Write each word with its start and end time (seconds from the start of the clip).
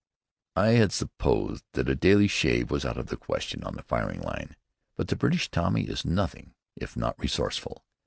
I 0.55 0.69
had 0.69 0.91
supposed 0.91 1.63
that 1.73 1.87
a 1.87 1.93
daily 1.93 2.27
shave 2.27 2.71
was 2.71 2.85
out 2.85 2.97
of 2.97 3.05
the 3.09 3.15
question 3.17 3.63
on 3.63 3.75
the 3.75 3.83
firing 3.83 4.19
line; 4.21 4.55
but 4.95 5.09
the 5.09 5.15
British 5.15 5.51
Tommy 5.51 5.83
is 5.83 6.05
nothing 6.05 6.55
if 6.75 6.97
not 6.97 7.19
resourceful. 7.19 7.85